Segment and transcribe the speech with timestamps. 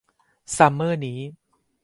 [0.57, 1.19] ซัมเมอร์นี้